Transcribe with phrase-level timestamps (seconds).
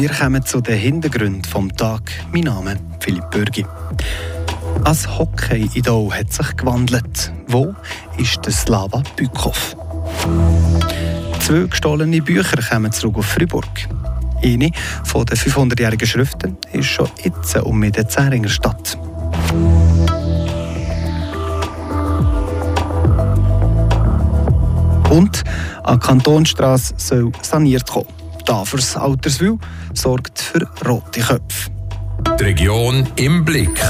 [0.00, 2.00] wir kommen zu den Hintergründen vom Tag.
[2.32, 3.66] Mein Name ist Philipp Bürgi.
[4.82, 7.30] Als Hockey-Idol hat sich gewandelt.
[7.46, 7.74] Wo
[8.16, 9.76] ist der Slava Bykov?
[11.40, 13.68] Zwei gestohlene Bücher kommen zurück auf Fribourg.
[14.42, 14.70] Eine
[15.04, 18.96] von den 500-jährigen Schriften ist schon jetzt um in der Zähringer Stadt.
[25.10, 25.44] Und
[25.84, 28.19] an Kantonstrasse soll saniert kommen.
[28.44, 29.58] Tafers Alterswil
[29.94, 31.70] sorgt für rote Köpfe.
[32.38, 33.80] Die Region im Blick.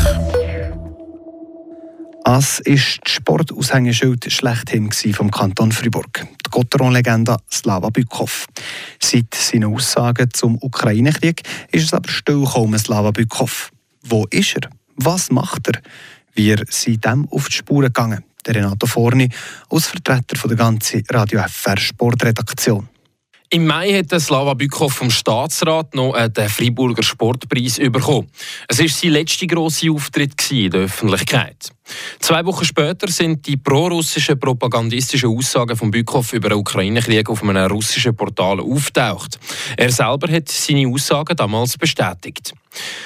[2.24, 6.26] Das ist das Sportaushängeschild schlechthin vom Kanton Fribourg.
[6.46, 8.46] Die Gotteron-Legende Slava Bykov.
[9.00, 11.42] Seit seinen Aussagen zum Ukraine-Krieg
[11.72, 13.72] ist es aber still gekommen, Slava Bykov.
[14.04, 14.70] Wo ist er?
[14.94, 15.80] Was macht er?
[16.34, 18.22] Wir sind dem auf die Spuren gegangen.
[18.46, 19.28] Der Renato Forni,
[19.68, 22.89] als Vertreter der ganzen Radio FR Sportredaktion.
[23.52, 28.30] Im Mai hat Slava Bykov vom Staatsrat noch den Freiburger Sportpreis bekommen.
[28.68, 31.70] Es war sein letzter grosser Auftritt in der Öffentlichkeit.
[32.20, 37.68] Zwei Wochen später sind die prorussischen propagandistischen Aussagen von Bykov über den Ukraine-Krieg auf einem
[37.68, 39.40] russischen Portal auftaucht.
[39.76, 42.52] Er selber hat seine Aussagen damals bestätigt.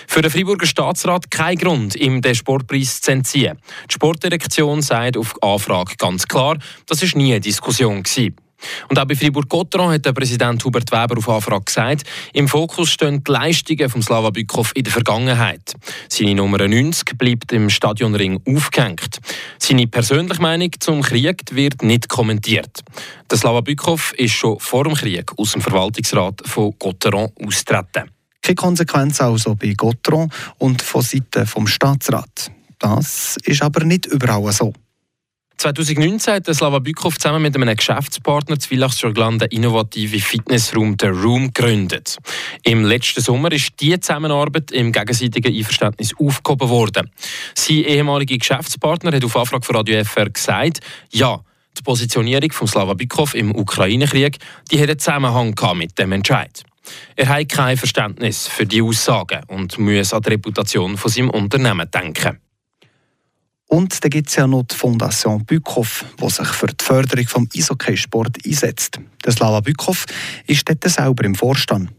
[0.07, 3.59] Für den Freiburger Staatsrat kein Grund, ihm den Sportpreis zu entziehen.
[3.89, 8.03] Die Sportdirektion sagt auf Anfrage ganz klar, das war nie eine Diskussion.
[8.03, 8.44] Gewesen.
[8.89, 13.23] Und auch bei Fribourg-Gotteron hat der Präsident Hubert Weber auf Anfrage gesagt, im Fokus stehen
[13.25, 15.75] die Leistungen von Slava Bykov in der Vergangenheit.
[16.09, 19.19] Seine Nummer 90 bleibt im Stadionring aufgehängt.
[19.59, 22.81] Seine persönliche Meinung zum Krieg wird nicht kommentiert.
[23.31, 28.11] Der Slava Bykov ist schon vor dem Krieg aus dem Verwaltungsrat von Gotteron austreten.
[28.43, 32.51] Keine Konsequenz also bei Gotteron und von Seiten vom Staatsrat.
[32.79, 34.75] Das ist aber nicht überall so.
[35.57, 41.53] 2019 hat Slava Bykov zusammen mit einem Geschäftspartner zu Villach-sur-Glane den innovativen Fitnessraum «The Room»
[41.53, 42.19] gegründet.
[42.65, 47.11] Im letzten Sommer ist diese Zusammenarbeit im gegenseitigen Einverständnis aufgehoben worden.
[47.55, 50.81] Sein ehemaliger Geschäftspartner hat auf Anfrage von Radio FR gesagt,
[51.11, 51.41] ja,
[51.79, 54.39] die Positionierung von Slava Bykov im Ukraine-Krieg
[54.71, 56.63] die hat einen Zusammenhang mit dem Entscheid.
[57.17, 61.91] Er hat kein Verständnis für die Aussagen und muss an die Reputation von seinem Unternehmen
[61.91, 62.39] denken.
[63.75, 67.59] Und dann gibt es ja noch die Fondation Bückhoff, die sich für die Förderung des
[67.61, 69.01] Eishockeysport einsetzt.
[69.29, 70.07] Slava Bückhoff
[70.47, 71.91] ist dort selber im Vorstand.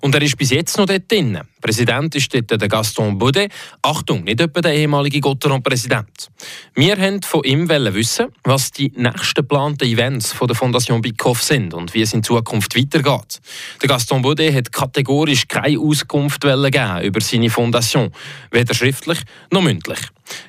[0.00, 1.40] Und er ist bis jetzt noch dort drin.
[1.60, 3.52] Präsident ist dort der Gaston Baudet.
[3.82, 6.30] Achtung, nicht etwa der ehemalige Gotteron-Präsident.
[6.74, 11.74] Wir wollten von ihm wissen, was die nächsten geplanten Events von der Fondation Bikoff sind
[11.74, 13.40] und wie es in Zukunft weitergeht.
[13.82, 18.12] Der Gaston Baudet hat kategorisch keine Auskunft geben über seine Fondation,
[18.50, 19.18] weder schriftlich
[19.50, 20.00] noch mündlich.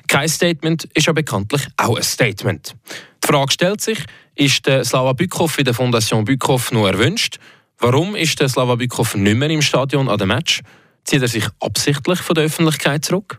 [0.06, 2.74] Kein Statement ist ja bekanntlich auch ein Statement.
[3.22, 3.98] Die Frage stellt sich,
[4.34, 7.38] ist der Slava Bykov in der Fondation Bykov nur erwünscht?
[7.80, 10.62] Warum ist der Slava Bykov nicht mehr im Stadion an dem Match?
[11.04, 13.38] Zieht er sich absichtlich von der Öffentlichkeit zurück?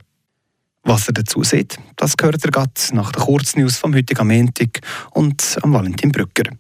[0.84, 4.80] Was er dazu sieht, das gehört er gerade nach der Kurznews vom heutigen Montag
[5.12, 6.52] und am Valentin Brücker.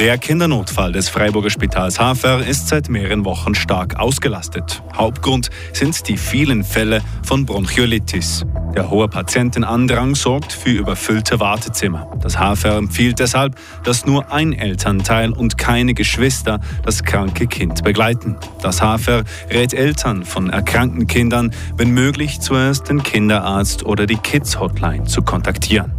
[0.00, 4.82] Der Kindernotfall des Freiburger Spitals Hafer ist seit mehreren Wochen stark ausgelastet.
[4.96, 8.46] Hauptgrund sind die vielen Fälle von Bronchiolitis.
[8.74, 12.10] Der hohe Patientenandrang sorgt für überfüllte Wartezimmer.
[12.22, 18.36] Das Hafer empfiehlt deshalb, dass nur ein Elternteil und keine Geschwister das kranke Kind begleiten.
[18.62, 24.58] Das Hafer rät Eltern von erkrankten Kindern, wenn möglich, zuerst den Kinderarzt oder die Kids
[24.58, 25.92] Hotline zu kontaktieren.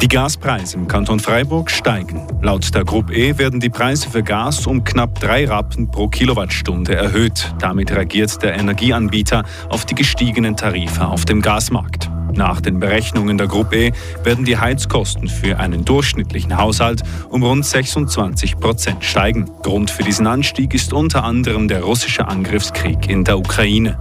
[0.00, 2.24] Die Gaspreise im Kanton Freiburg steigen.
[2.40, 6.94] Laut der Gruppe E werden die Preise für Gas um knapp drei Rappen pro Kilowattstunde
[6.94, 7.52] erhöht.
[7.58, 12.08] Damit reagiert der Energieanbieter auf die gestiegenen Tarife auf dem Gasmarkt.
[12.32, 13.92] Nach den Berechnungen der Gruppe E
[14.22, 19.50] werden die Heizkosten für einen durchschnittlichen Haushalt um rund 26 Prozent steigen.
[19.64, 23.98] Grund für diesen Anstieg ist unter anderem der russische Angriffskrieg in der Ukraine.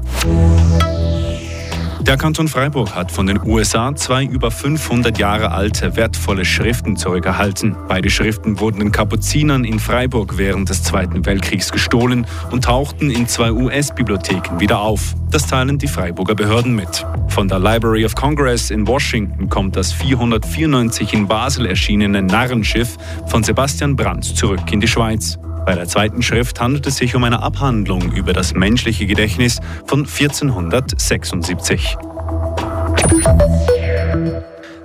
[2.07, 7.75] Der Kanton Freiburg hat von den USA zwei über 500 Jahre alte wertvolle Schriften zurückerhalten.
[7.89, 13.27] Beide Schriften wurden den Kapuzinern in Freiburg während des Zweiten Weltkriegs gestohlen und tauchten in
[13.27, 15.15] zwei US-Bibliotheken wieder auf.
[15.31, 17.05] Das teilen die Freiburger Behörden mit.
[17.27, 22.95] Von der Library of Congress in Washington kommt das 494 in Basel erschienene Narrenschiff
[23.25, 25.37] von Sebastian Brandt zurück in die Schweiz.
[25.67, 30.05] Bei der zweiten Schrift handelt es sich um eine Abhandlung über das menschliche Gedächtnis von
[30.05, 31.97] 1476.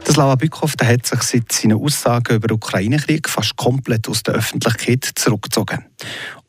[0.04, 4.24] Der Slava Bykov der hat sich seit seinen Aussagen über den Ukraine-Krieg fast komplett aus
[4.24, 5.84] der Öffentlichkeit zurückgezogen.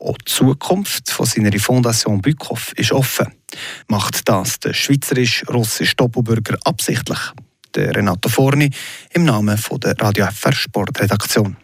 [0.00, 3.32] Auch die Zukunft von seiner Fondation Bykov ist offen.
[3.86, 7.20] Macht das der schweizerisch-russische Doppelbürger absichtlich?
[7.76, 8.70] Der Renato Forni
[9.12, 11.56] im Namen der Radio FR Sportredaktion.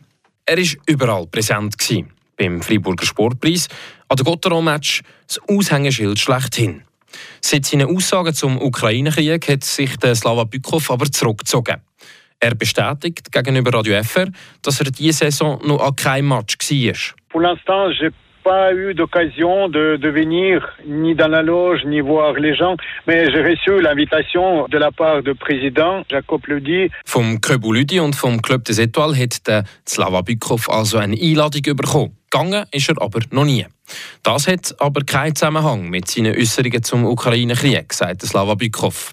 [0.46, 1.76] er war überall präsent.
[1.76, 2.19] Gewesen.
[2.40, 3.68] Beim Freiburger Sportpreis,
[4.08, 6.84] an der Gotteron-Match, das Aushängeschild schlechthin.
[7.42, 11.82] Seit seinen Aussagen zum Ukraine-Krieg hat sich der Slava Bykov aber zurückgezogen.
[12.38, 14.28] Er bestätigt gegenüber Radio FR,
[14.62, 17.14] dass er diese Saison noch an keinem Match war.
[18.42, 22.76] Pas eu d'occasion de, de, venir ni dans la loge ni voir les gens,
[23.06, 26.90] mais j'ai reçu l'invitation de la part du président Jacob Ludi.
[27.04, 31.62] Vom Köbu Ludi und vom Club des Etoiles hat der Slava Bykov also eine Einladung
[31.76, 32.16] bekommen.
[32.30, 33.66] Gegangen ist er aber noch nie.
[34.22, 39.12] Das hat aber keinen Zusammenhang mit seinen Äußerungen zum Ukraine-Krieg, sagt Slava Bykov.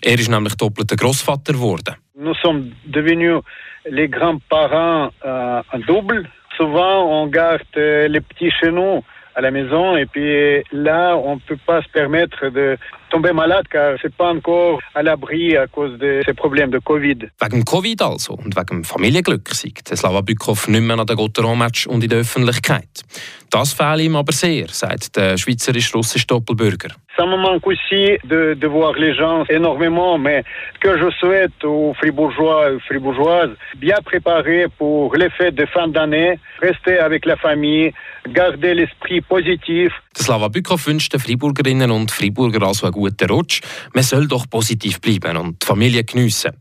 [0.00, 1.96] Er ist nämlich doppelter Großvater geworden.
[2.16, 3.42] Nous sommes devenus
[3.86, 6.28] les grands-parents euh, en double.
[6.56, 9.02] Souvent, on garde euh, les petits chez nous
[9.34, 12.78] à la maison et puis là, on ne peut pas se permettre de
[13.10, 17.18] tomber malade car c'est pas encore à l'abri à cause de ces problèmes de Covid.
[17.40, 22.04] Wegen Covid also und wegen Familienglück sagt Slava Bykov nicht mehr an den Gotteron-Match und
[22.04, 23.02] in der Öffentlichkeit.
[23.50, 26.94] Das fehlt ihm aber sehr, sagt der schweizerisch-russische Doppelbürger.
[27.16, 30.42] Ça me manque aussi de, de, voir les gens énormément, mais
[30.80, 36.40] que je souhaite aux Fribourgeois et Fribourgeoises, bien préparés pour les fêtes de fin d'année,
[36.60, 37.92] rester avec la famille,
[38.28, 39.92] garder l'esprit positif.
[40.16, 43.60] Slava Bykov wünscht den Friburgerinnen und Friburger also einen guten Rutsch.
[43.94, 46.52] Man soll doch positiv bleiben und die Familie geniessen.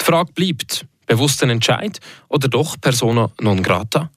[0.00, 1.98] Die Frage bleibt, bewusster Entscheid
[2.28, 4.10] oder doch persona non grata?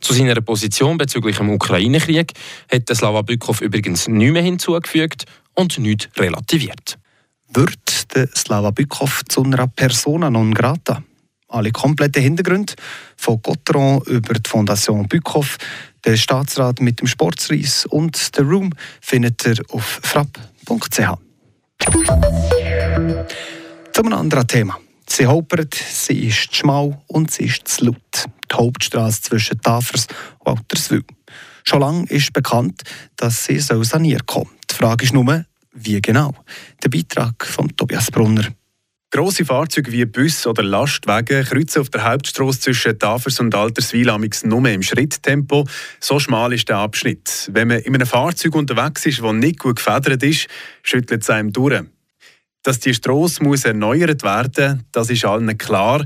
[0.00, 2.32] Zu seiner Position bezüglich dem Ukraine-Krieg
[2.70, 5.24] hat der Slava Bykov übrigens nichts mehr hinzugefügt
[5.54, 6.98] und nichts relativiert.
[7.48, 11.02] Wird der Slava Bykov zu einer Persona non grata?
[11.48, 12.74] Alle kompletten Hintergründe
[13.16, 15.58] von Gotteron über die Fondation Bykov,
[16.04, 18.70] den Staatsrat mit dem Sportsreis und den Room
[19.00, 20.98] findet ihr auf frapp.ch.
[23.92, 24.78] Zu einem anderen Thema.
[25.06, 28.26] Sie holpert, sie ist schmal und sie ist zu laut.
[28.52, 30.06] Die Hauptstraße zwischen Tafers
[30.40, 31.04] und Alterswil.
[31.64, 32.82] Schon lange ist bekannt,
[33.16, 34.46] dass sie saniert soll.
[34.70, 36.34] Die Frage ist nur, wie genau?
[36.82, 38.48] Der Beitrag von Tobias Brunner.
[39.14, 44.10] Grosse Fahrzeuge wie Bus oder Lastwagen kreuzen auf der Hauptstraße zwischen Tafers und Alterswil
[44.44, 45.66] nur im Schritttempo.
[46.00, 47.50] So schmal ist der Abschnitt.
[47.52, 50.48] Wenn man in einem Fahrzeug unterwegs ist, das nicht gut gefedert ist,
[50.82, 51.82] schüttelt es einem durch.
[52.62, 52.94] Dass die
[53.40, 56.02] muss erneuert werden muss, das ist allen klar.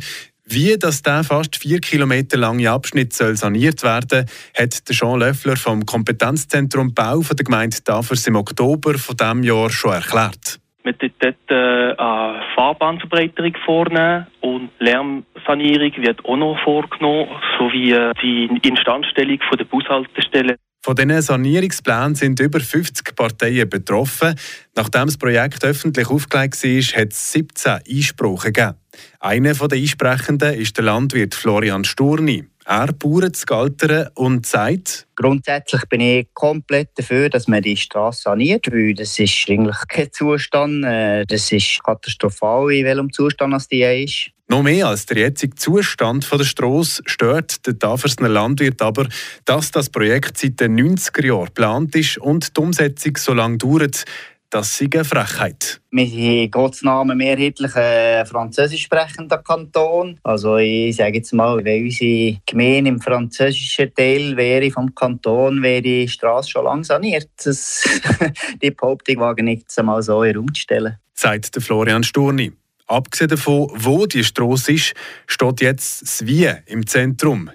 [0.48, 4.26] Wie das der fast vier Kilometer lange Abschnitt soll saniert werden
[4.56, 9.94] hat Jean Löffler vom Kompetenzzentrum Bau der Gemeinde Tafers im Oktober von diesem Jahr schon
[9.94, 10.60] erklärt.
[10.84, 17.28] Wir werden dort äh, eine Fahrbahnverbreiterung vornehmen und Lärmsanierung wird auch noch vorgenommen,
[17.58, 20.54] sowie äh, die Instandstellung der Bushaltestellen.
[20.86, 24.36] Von diesen Sanierungsplänen sind über 50 Parteien betroffen.
[24.76, 28.76] Nachdem das Projekt öffentlich aufgelegt war, hat es 17 Einsprachen gegeben.
[29.18, 32.44] Einer der Einsprechenden ist der Landwirt Florian Sturni.
[32.68, 38.22] Er bauert zu Galteren und sagt, Grundsätzlich bin ich komplett dafür, dass man die Straße
[38.22, 40.84] saniert, weil das ist eigentlich kein Zustand.
[40.84, 44.30] Äh, das ist katastrophal, in welchem Zustand die ist.
[44.48, 49.06] Noch mehr als der jetzige Zustand der Strasse stört den Tafersner Landwirt aber,
[49.44, 54.04] dass das Projekt seit den 90er Jahren geplant ist und die Umsetzung so lange dauert.
[54.50, 55.80] Das ist eine Frechheit.
[55.90, 60.20] Wir sind Gottes Namen mehrheitlich ein französisch sprechender Kanton.
[60.22, 65.82] Also ich sage jetzt mal, wenn unsere Gemeinde im französischen Teil wäre vom Kanton, wäre
[65.82, 67.28] die Straße schon lang saniert.
[67.44, 67.84] Das,
[68.62, 70.96] die Behauptung wage ich jetzt einmal so in den Raum zu stellen.
[71.14, 72.52] Sagt Florian Sturni.
[72.86, 74.94] Abgesehen davon, wo die Straße ist,
[75.26, 77.50] steht jetzt das Wie im Zentrum.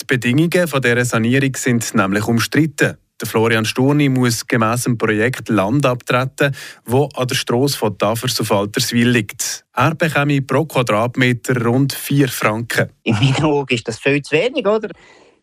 [0.00, 2.96] Die Bedingungen dieser Sanierung sind nämlich umstritten.
[3.24, 6.54] Florian Sturni muss gemäss dem Projekt Land abtreten,
[6.84, 9.64] wo an der Strasse von Tafers auf Alterswil liegt.
[9.74, 12.90] Er bekäme pro Quadratmeter rund 4 Franken.
[13.04, 14.90] In meinen Augen ist das viel zu wenig, oder?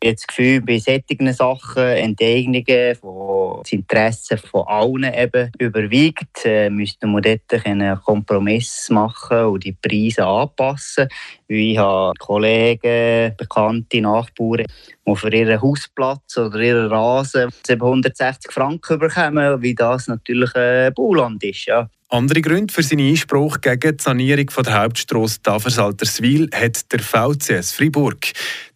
[0.03, 6.69] Habe das Gefühl, bei solchen Sachen, Enteignungen, wo das Interesse von allen eben überwiegt, äh,
[6.69, 11.07] müsste dort einen Kompromiss machen und die Preise anpassen.
[11.47, 14.65] Ich habe Kollegen, bekannte Nachbarn,
[15.07, 21.41] die für ihren Hausplatz oder ihren Rasen 760 Franken bekommen, wie das natürlich ein Bauland
[21.45, 21.65] ist.
[21.65, 21.89] Ja.
[22.13, 27.71] Andere Gründe für seinen Einspruch gegen die Sanierung von der Hauptstrasse Tafers-Alterswil hat der VCS
[27.71, 28.33] Fribourg.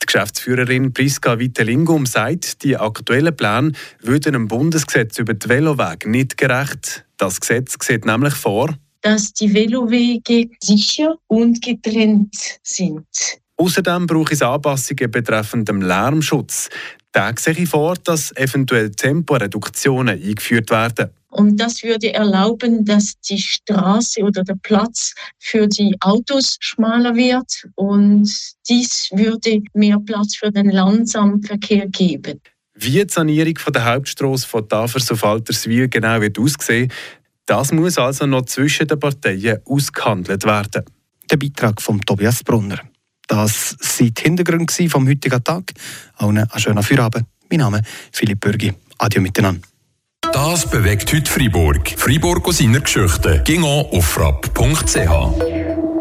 [0.07, 6.37] Die Geschäftsführerin Priska Vittelingum sagt, die aktuellen Pläne würden dem Bundesgesetz über die Velowege nicht
[6.37, 7.05] gerecht.
[7.17, 13.05] Das Gesetz sieht nämlich vor, dass die Velowege sicher und getrennt sind.
[13.57, 16.69] Außerdem brauche es Anpassungen betreffend dem Lärmschutz.
[17.11, 21.09] Da sehe ich vor, dass eventuell Temporeduktionen eingeführt werden.
[21.29, 27.67] Und das würde erlauben, dass die Straße oder der Platz für die Autos schmaler wird
[27.75, 28.29] und
[28.69, 32.39] dies würde mehr Platz für den langsamen Verkehr geben.
[32.75, 36.91] Wie die Sanierung von der Hauptstrasse von Tafers auf Alterswil genau wird aussehen,
[37.45, 40.83] das muss also noch zwischen den Parteien ausgehandelt werden.
[41.29, 42.79] Der Beitrag von Tobias Brunner.
[43.27, 45.73] Das sind die Hintergründe vom heutigen Tag.
[46.15, 47.25] Allen einen schönen Feierabend.
[47.49, 48.73] Mein Name ist Philipp Bürgi.
[48.99, 49.61] Adieu miteinander.
[50.33, 51.93] Das bewegt heute Freiburg.
[51.97, 53.41] Freiburg aus seiner Geschichte.
[53.45, 55.56] Ging auf frapp.ch.